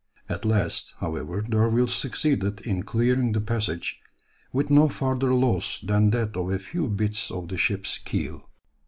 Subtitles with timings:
[0.27, 4.01] At last, however, D'Urville succeeded in clearing the passage
[4.51, 8.49] with no further loss than that of a few bits of the ship's keel.